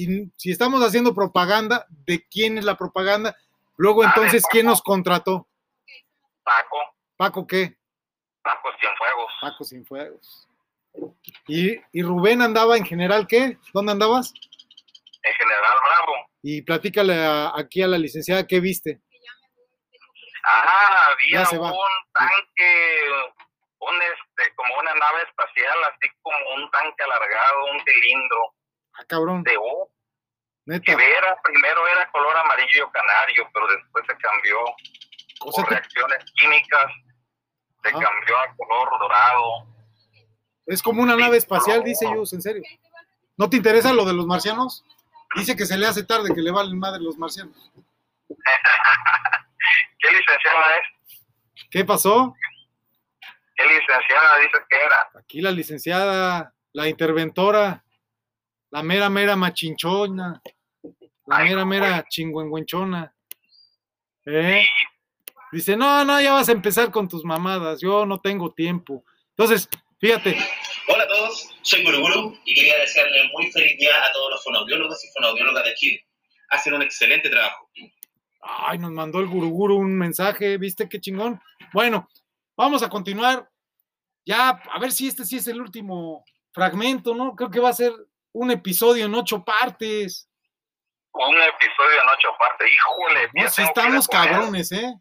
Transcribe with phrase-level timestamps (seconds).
[0.00, 3.36] y si estamos haciendo propaganda, ¿de quién es la propaganda?
[3.76, 5.48] Luego entonces, ¿quién nos contrató?
[6.44, 6.78] Paco,
[7.16, 7.76] Paco, ¿qué?
[8.42, 9.32] Paco Cienfuegos.
[9.40, 10.48] Paco Cienfuegos.
[11.46, 13.58] ¿Y, y Rubén andaba en general qué?
[13.72, 14.32] ¿Dónde andabas?
[15.22, 16.14] En General Bravo.
[16.42, 19.00] Y platícale a- aquí a la licenciada qué viste.
[20.44, 23.00] Ajá, había un tanque,
[23.80, 28.54] un este, como una nave espacial, así como un tanque alargado, un cilindro
[28.98, 29.90] Ah, cabrón, de O.
[30.66, 30.84] neta.
[30.84, 34.58] Que era, primero era color amarillo canario, pero después se cambió
[35.40, 36.92] O sea, por reacciones químicas,
[37.82, 39.66] se cambió a color dorado.
[40.66, 42.62] es como una nave espacial, dice Yus, en serio.
[43.36, 44.84] ¿No te interesa lo de los marcianos?
[45.36, 47.70] Dice que se le hace tarde, que le valen madre los marcianos.
[50.00, 50.86] ¿Qué licenciada es?
[51.70, 52.34] ¿Qué pasó?
[53.54, 55.10] ¿Qué licenciada dice que era?
[55.14, 57.84] Aquí la licenciada, la interventora,
[58.70, 60.42] la mera, mera machinchona,
[61.26, 63.14] la mera, mera chingüengüenchona.
[64.26, 64.66] ¿Eh?
[65.52, 69.04] Dice, no, no, ya vas a empezar con tus mamadas, yo no tengo tiempo.
[69.30, 70.36] Entonces, fíjate,
[70.90, 75.04] Hola a todos, soy Guruguru y quería desearle muy feliz día a todos los fonoaudiólogos
[75.04, 76.06] y fonoaudiólogas de Chile.
[76.48, 77.68] Hacen un excelente trabajo.
[78.40, 81.38] ay, nos mandó el guruguru un mensaje, ¿viste qué chingón?
[81.74, 82.08] Bueno,
[82.56, 83.50] vamos a continuar.
[84.24, 87.36] Ya, a ver si este sí es el último fragmento, ¿no?
[87.36, 87.92] Creo que va a ser
[88.32, 90.28] un episodio en ocho partes.
[91.12, 92.68] Un episodio en ocho partes.
[92.72, 94.94] Híjole, No, si estamos cabrones, ¿eh?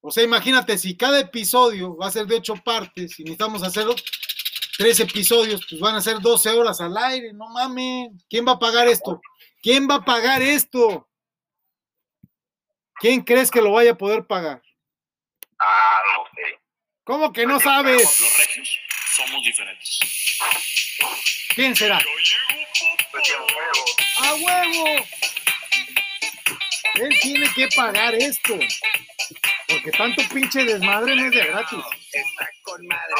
[0.00, 3.86] O sea, imagínate, si cada episodio va a ser de ocho partes y necesitamos hacer
[4.78, 8.12] tres episodios, pues van a ser 12 horas al aire, no mames.
[8.30, 9.20] ¿Quién va a pagar esto?
[9.60, 11.08] ¿Quién va a pagar esto?
[12.94, 14.62] ¿Quién crees que lo vaya a poder pagar?
[15.58, 16.60] Ah, no sé.
[17.04, 18.02] ¿Cómo que no sabes?
[18.20, 18.78] Los regios
[19.18, 19.98] somos diferentes.
[21.54, 21.98] ¿Quién será?
[21.98, 23.26] Pues.
[24.18, 25.06] ¡A huevo!
[26.94, 28.58] Él tiene que pagar esto.
[29.66, 31.78] Porque tanto pinche desmadre no es de gratis.
[32.12, 33.14] Está con madre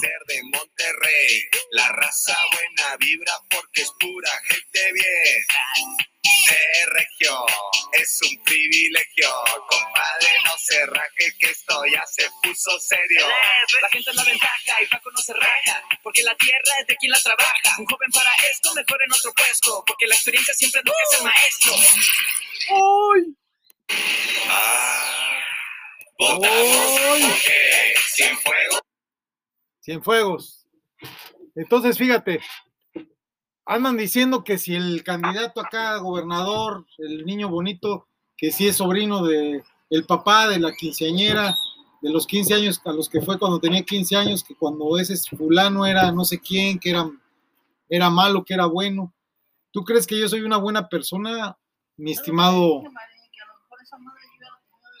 [0.00, 1.42] ser de Monterrey.
[1.72, 6.11] La raza buena vibra porque es pura gente bien.
[6.48, 7.46] De regio
[7.92, 9.30] es un privilegio.
[9.68, 13.26] Compadre, no se raje que esto ya se puso serio.
[13.80, 16.96] La gente es la ventaja y Paco no se raja, porque la tierra es de
[16.96, 17.76] quien la trabaja.
[17.78, 21.02] Un joven para esto, mejor en otro puesto, porque la experiencia siempre es lo que
[21.02, 21.72] es el maestro.
[22.70, 23.36] ¡Uy!
[24.48, 25.40] Ah,
[26.18, 28.80] votamos porque sin fuego.
[29.82, 30.66] Cienfuegos.
[31.54, 32.40] Entonces, fíjate,
[33.66, 38.06] andan diciendo que si el candidato acá, gobernador, el niño bonito,
[38.36, 41.56] que si es sobrino de el papá de la quinceañera,
[42.00, 45.16] de los 15 años a los que fue cuando tenía 15 años, que cuando ese
[45.36, 47.08] fulano era no sé quién, que era,
[47.88, 49.12] era malo, que era bueno.
[49.70, 51.56] ¿Tú crees que yo soy una buena persona,
[51.96, 52.82] mi estimado,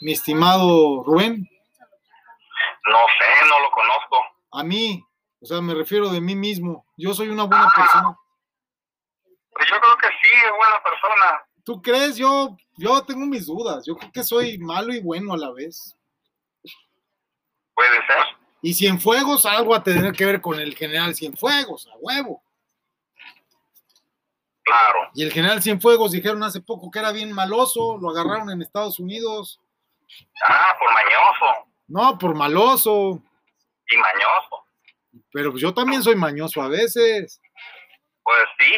[0.00, 1.48] mi estimado Rubén?
[2.84, 4.16] No sé, no lo conozco.
[4.52, 5.04] A mí,
[5.40, 6.86] o sea, me refiero de mí mismo.
[6.96, 8.16] Yo soy una buena persona.
[9.62, 11.44] Pues yo creo que sí, es buena persona.
[11.64, 12.16] ¿Tú crees?
[12.16, 13.86] Yo, yo tengo mis dudas.
[13.86, 15.96] Yo creo que soy malo y bueno a la vez.
[17.72, 18.24] Puede ser.
[18.60, 22.42] Y Cienfuegos, algo a tener que ver con el general Cienfuegos, a huevo.
[24.64, 25.10] Claro.
[25.14, 28.98] Y el general Cienfuegos dijeron hace poco que era bien maloso, lo agarraron en Estados
[28.98, 29.60] Unidos.
[30.44, 31.68] Ah, por mañoso.
[31.86, 33.22] No, por maloso.
[33.88, 34.66] Y mañoso.
[35.32, 37.40] Pero pues yo también soy mañoso a veces.
[38.24, 38.76] Pues sí.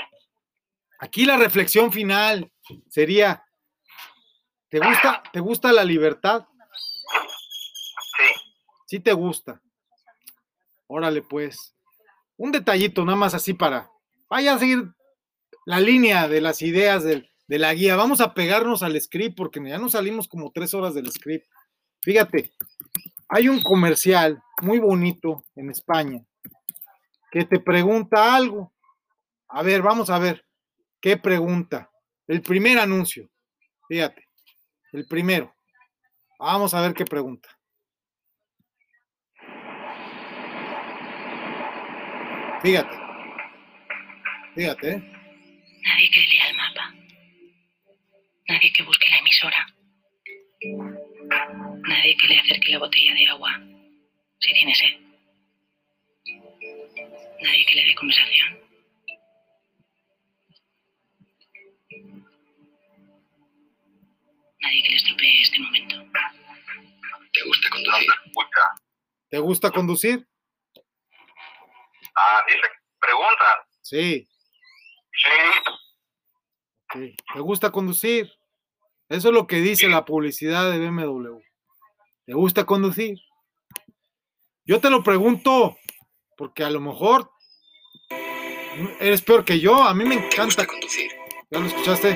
[1.05, 2.51] Aquí la reflexión final
[2.89, 3.45] sería,
[4.71, 6.47] ¿te gusta, ¿te gusta la libertad?
[8.17, 8.41] Sí.
[8.87, 9.61] Sí te gusta.
[10.87, 11.75] Órale, pues.
[12.39, 13.91] Un detallito, nada más así para.
[14.31, 14.95] Vaya a seguir
[15.67, 17.97] la línea de las ideas del- de la guía.
[17.97, 21.47] Vamos a pegarnos al script porque ya nos salimos como tres horas del script.
[22.01, 22.51] Fíjate,
[23.29, 26.25] hay un comercial muy bonito en España
[27.31, 28.73] que te pregunta algo.
[29.49, 30.43] A ver, vamos a ver.
[31.05, 31.91] ¿Qué pregunta?
[32.27, 33.31] El primer anuncio.
[33.87, 34.27] Fíjate,
[34.93, 35.55] el primero.
[36.39, 37.47] Vamos a ver qué pregunta.
[42.63, 42.97] Fíjate.
[44.55, 45.13] Fíjate, ¿eh?
[45.83, 46.95] Nadie que lea el mapa.
[48.49, 49.67] Nadie que busque la emisora.
[51.87, 53.61] Nadie que le acerque la botella de agua
[54.39, 55.01] si tiene sed.
[57.43, 58.64] Nadie que le dé conversación.
[64.65, 65.97] Nadie que le estropee este momento.
[67.33, 68.07] ¿Te gusta conducir?
[69.31, 70.29] ¿Te gusta conducir?
[72.17, 72.61] Ah, dice,
[73.01, 73.67] pregunta.
[73.83, 74.29] Sí.
[75.13, 75.31] Sí,
[76.85, 77.01] Ok.
[77.35, 78.31] ¿Te gusta conducir?
[79.09, 81.39] Eso es lo que dice la publicidad de BMW.
[82.27, 83.19] ¿Te gusta conducir?
[84.65, 85.77] Yo te lo pregunto
[86.39, 87.31] porque a lo mejor
[89.01, 89.83] eres peor que yo.
[89.83, 90.45] A mí me ¿Te encanta.
[90.45, 91.11] gusta conducir?
[91.51, 92.15] ¿Ya lo escuchaste?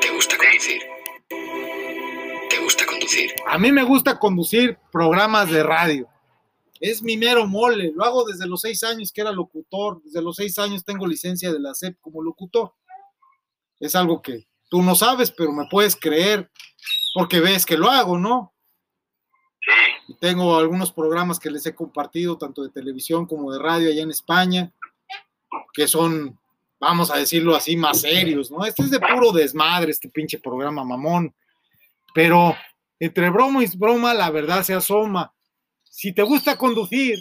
[0.00, 0.82] ¿Te gusta conducir?
[3.46, 6.08] A mí me gusta conducir programas de radio.
[6.80, 7.92] Es mi mero mole.
[7.94, 10.02] Lo hago desde los seis años que era locutor.
[10.02, 12.72] Desde los seis años tengo licencia de la SEP como locutor.
[13.78, 16.50] Es algo que tú no sabes, pero me puedes creer
[17.14, 18.52] porque ves que lo hago, ¿no?
[19.60, 19.70] sí,
[20.08, 24.02] Y tengo algunos programas que les he compartido, tanto de televisión como de radio allá
[24.02, 24.72] en España,
[25.72, 26.38] que son,
[26.80, 28.64] vamos a decirlo así, más serios, ¿no?
[28.64, 31.34] Este es de puro desmadre, este pinche programa mamón.
[32.14, 32.56] Pero
[33.04, 35.34] entre broma y broma, la verdad se asoma.
[35.82, 37.18] Si te gusta conducir,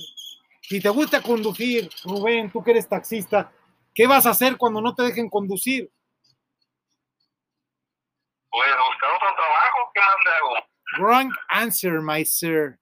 [0.61, 3.51] si te gusta conducir, Rubén, tú que eres taxista,
[3.95, 5.91] ¿qué vas a hacer cuando no te dejen conducir?
[8.51, 10.67] pues buscar otro trabajo, ¿qué más le hago?
[10.99, 12.77] Wrong answer, my sir.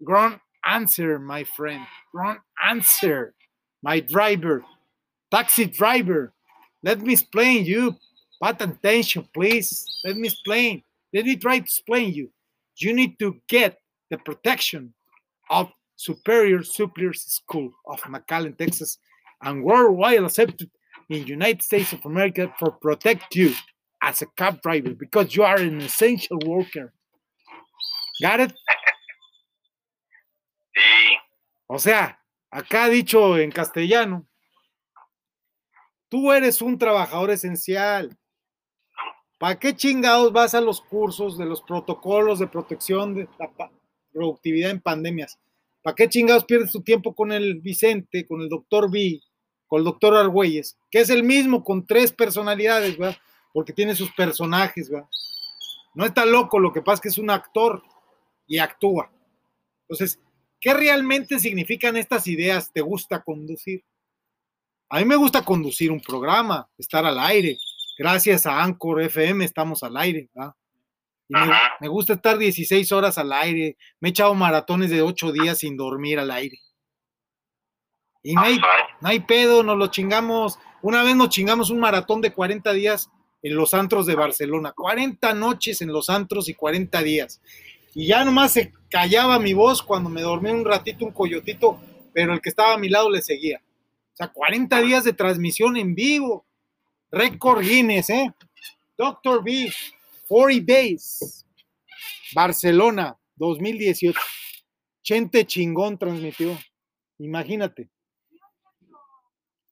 [0.00, 1.86] Wrong answer, my friend.
[2.12, 3.34] Wrong answer,
[3.82, 4.64] my driver.
[5.30, 6.32] Taxi driver.
[6.82, 7.96] Let me explain you.
[8.42, 9.86] Pay attention, please.
[10.04, 10.82] Let me explain.
[11.16, 12.30] Let me try to explain you.
[12.76, 13.78] You need to get
[14.10, 14.92] the protection
[15.48, 18.98] of Superior Superior School of McAllen, Texas,
[19.40, 20.70] and worldwide accepted
[21.08, 23.54] in United States of America for protect you
[24.02, 26.92] as a cab driver because you are an essential worker.
[28.20, 28.52] Got it?
[30.76, 31.16] Sí,
[31.68, 32.18] O sea,
[32.50, 34.26] acá dicho en castellano,
[36.10, 38.14] tú eres un trabajador esencial.
[39.38, 43.70] ¿Para qué chingados vas a los cursos de los protocolos de protección de la
[44.12, 45.38] productividad en pandemias?
[45.82, 49.20] ¿Para qué chingados pierdes tu tiempo con el Vicente, con el doctor B,
[49.66, 53.16] con el doctor Argüelles, que es el mismo con tres personalidades, ¿verdad?
[53.52, 55.08] Porque tiene sus personajes, ¿verdad?
[55.94, 57.82] No está loco, lo que pasa es que es un actor
[58.46, 59.10] y actúa.
[59.82, 60.20] Entonces,
[60.60, 62.72] ¿qué realmente significan estas ideas?
[62.72, 63.84] ¿Te gusta conducir?
[64.88, 67.58] A mí me gusta conducir un programa, estar al aire.
[67.98, 70.28] Gracias a Anchor FM estamos al aire.
[70.34, 70.54] ¿verdad?
[71.28, 71.34] Y
[71.80, 73.76] me, gusta estar 16 horas al aire.
[74.00, 76.58] Me he echado maratones de 8 días sin dormir al aire.
[78.22, 78.58] Y no hay,
[79.00, 80.58] no hay pedo, nos lo chingamos.
[80.82, 83.10] Una vez nos chingamos un maratón de 40 días
[83.42, 84.72] en los antros de Barcelona.
[84.72, 87.40] 40 noches en los antros y 40 días.
[87.94, 91.80] Y ya nomás se callaba mi voz cuando me dormí un ratito, un coyotito,
[92.12, 93.62] pero el que estaba a mi lado le seguía.
[94.12, 96.45] O sea, 40 días de transmisión en vivo.
[97.10, 98.32] Récord Guinness, ¿eh?
[98.96, 99.72] Doctor B,
[100.28, 101.44] 40 Days.
[102.34, 104.18] Barcelona, 2018.
[105.02, 106.58] Chente chingón transmitió.
[107.18, 107.88] Imagínate.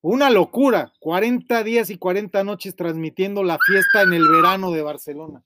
[0.00, 0.92] Una locura.
[1.00, 5.42] 40 días y 40 noches transmitiendo la fiesta en el verano de Barcelona.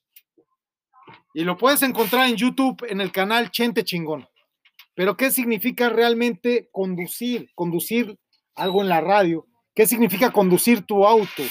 [1.32, 4.29] Y lo puedes encontrar en YouTube en el canal Chente Chingón.
[4.94, 7.50] Pero ¿qué significa realmente conducir?
[7.55, 8.19] Conducir
[8.56, 9.46] algo en la radio.
[9.75, 11.44] ¿Qué significa conducir tu auto?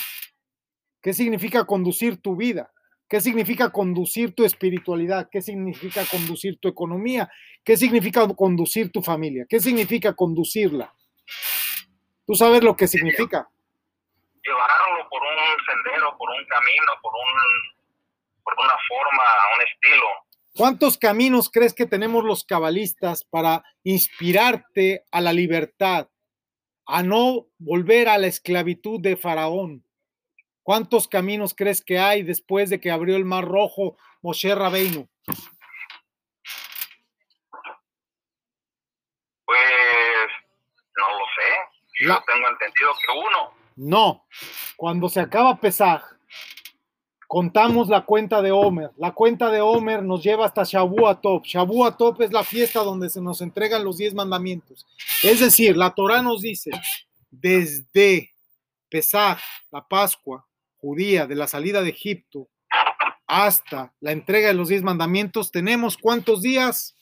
[1.01, 2.71] ¿Qué significa conducir tu vida?
[3.07, 5.29] ¿Qué significa conducir tu espiritualidad?
[5.31, 7.29] ¿Qué significa conducir tu economía?
[7.63, 9.45] ¿Qué significa conducir tu familia?
[9.47, 10.93] ¿Qué significa conducirla?
[12.25, 13.47] Tú sabes lo que significa.
[14.43, 17.77] Llevarlo por un sendero, por un camino, por un
[18.43, 19.23] por una forma,
[19.55, 20.05] un estilo.
[20.55, 26.09] ¿Cuántos caminos crees que tenemos los cabalistas para inspirarte a la libertad,
[26.85, 29.86] a no volver a la esclavitud de Faraón?
[30.71, 35.07] ¿Cuántos caminos crees que hay después de que abrió el Mar Rojo Moshe Rabeinu?
[39.45, 39.57] Pues
[40.97, 42.05] no lo sé.
[42.05, 43.53] La- Yo tengo entendido que uno.
[43.77, 44.25] No,
[44.75, 46.03] cuando se acaba Pesaj,
[47.27, 48.91] contamos la cuenta de Homer.
[48.97, 51.45] La cuenta de Homer nos lleva hasta Shavuot.
[51.45, 54.85] Shavuot es la fiesta donde se nos entregan los diez mandamientos.
[55.23, 56.71] Es decir, la Torah nos dice,
[57.31, 58.33] desde
[58.89, 59.39] Pesaj,
[59.71, 60.43] la Pascua
[60.77, 62.49] judía de la salida de Egipto,
[63.27, 66.97] hasta la entrega de los diez mandamientos, tenemos cuántos días?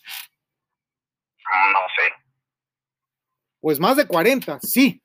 [1.37, 2.13] No sé.
[3.59, 5.01] Pues más de 40, sí.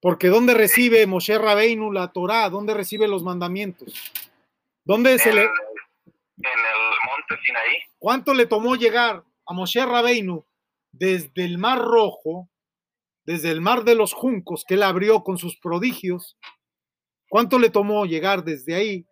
[0.00, 2.48] Porque ¿dónde recibe Moshe Rabeinu la Torah?
[2.48, 3.92] ¿Dónde recibe los mandamientos?
[4.84, 7.76] ¿Dónde se le, en el monte Sinaí.
[7.98, 10.46] ¿Cuánto le tomó llegar a Moshe Rabeinu
[10.92, 12.48] desde el Mar Rojo,
[13.24, 16.38] desde el Mar de los Juncos que él abrió con sus prodigios?
[17.28, 19.06] ¿Cuánto le tomó llegar desde ahí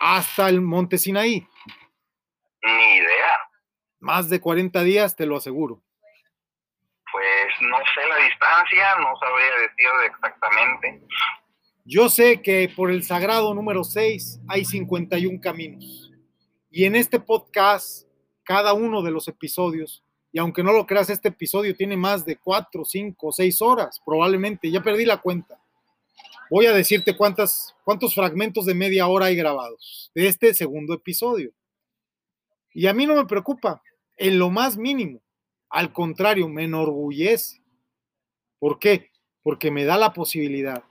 [0.00, 1.46] hasta el monte Sinaí?
[2.62, 3.38] Ni idea.
[4.00, 5.82] Más de 40 días, te lo aseguro.
[7.12, 11.06] Pues no sé la distancia, no sabría decir exactamente.
[11.84, 16.10] Yo sé que por el sagrado número 6 hay 51 caminos.
[16.70, 18.06] Y en este podcast,
[18.44, 22.36] cada uno de los episodios, y aunque no lo creas, este episodio tiene más de
[22.36, 25.59] 4, 5, 6 horas, probablemente, ya perdí la cuenta.
[26.50, 31.52] Voy a decirte cuántas, cuántos fragmentos de media hora hay grabados de este segundo episodio.
[32.74, 33.80] Y a mí no me preocupa,
[34.16, 35.22] en lo más mínimo.
[35.68, 37.62] Al contrario, me enorgullece.
[38.58, 39.10] ¿Por qué?
[39.42, 40.82] Porque me da la posibilidad